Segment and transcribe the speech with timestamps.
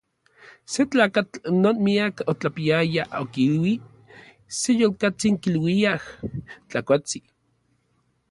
[0.73, 3.73] Se tlakatl non miak otlapiaya okilui
[4.59, 6.01] se yolkatsin kiluiaj
[6.69, 7.25] Tlakuatsin.